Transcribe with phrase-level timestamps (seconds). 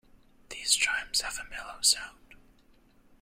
[0.49, 2.33] These chimes have a mellow sound.